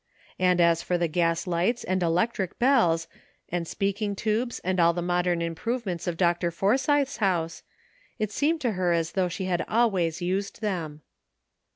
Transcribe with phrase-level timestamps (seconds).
[0.39, 3.07] And as for the gas lights and electric bells
[3.49, 6.49] and speaking tubes and all the modern improve ments of Dr.
[6.49, 7.61] Forsythe's house,
[8.17, 11.03] it seemed to her as though she had always used them.